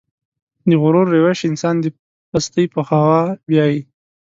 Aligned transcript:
د 0.69 0.71
غرور 0.81 1.07
روش 1.15 1.39
انسان 1.49 1.75
د 1.81 1.85
پستۍ 2.31 2.65
په 2.73 2.81
خوا 2.87 3.17
بيايي. 3.47 3.79